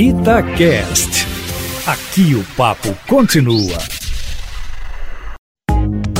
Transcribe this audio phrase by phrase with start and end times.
[0.00, 1.26] Itacast.
[1.84, 3.76] Aqui o papo continua.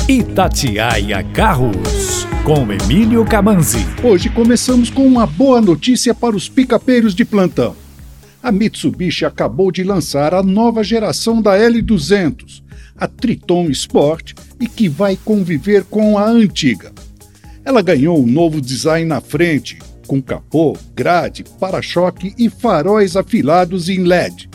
[0.09, 3.87] Itatiaia Carros, com Emílio Camanzi.
[4.03, 7.77] Hoje começamos com uma boa notícia para os picapeiros de plantão.
[8.43, 12.65] A Mitsubishi acabou de lançar a nova geração da L200,
[12.97, 16.91] a Triton Sport, e que vai conviver com a antiga.
[17.65, 24.03] Ela ganhou um novo design na frente, com capô, grade, para-choque e faróis afilados em
[24.03, 24.49] LED.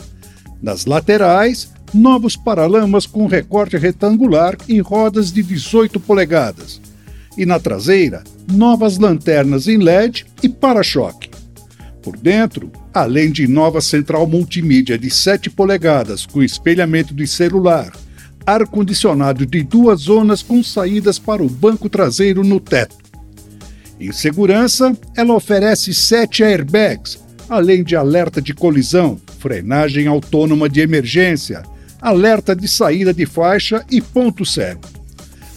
[0.60, 6.80] Nas laterais, novos paralamas com recorte retangular e rodas de 18 polegadas.
[7.38, 11.30] E na traseira, novas lanternas em LED e para-choque.
[12.02, 17.92] Por dentro, além de nova central multimídia de 7 polegadas com espelhamento de celular,
[18.44, 23.03] ar-condicionado de duas zonas com saídas para o banco traseiro no teto
[23.98, 31.62] em segurança, ela oferece sete airbags, além de alerta de colisão, frenagem autônoma de emergência,
[32.00, 34.82] alerta de saída de faixa e ponto cego.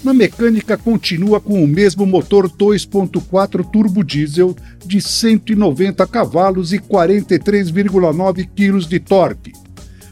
[0.04, 8.48] Na mecânica, continua com o mesmo motor 2.4 turbo diesel de 190 cavalos e 43,9
[8.56, 9.52] kg de torque,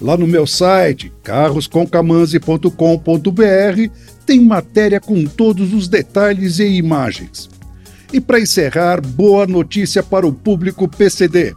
[0.00, 3.92] Lá no meu site, carrosconcamanzi.com.br,
[4.24, 7.50] tem matéria com todos os detalhes e imagens.
[8.12, 11.54] E para encerrar, boa notícia para o público PCD.